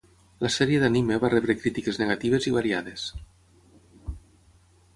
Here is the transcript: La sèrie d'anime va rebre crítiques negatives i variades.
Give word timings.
La 0.45 0.49
sèrie 0.53 0.79
d'anime 0.83 1.17
va 1.23 1.29
rebre 1.33 1.55
crítiques 1.59 2.01
negatives 2.03 2.47
i 2.51 2.55
variades. 2.55 3.05